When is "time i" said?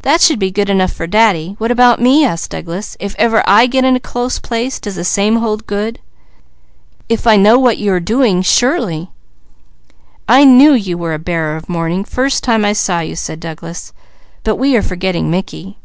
12.42-12.72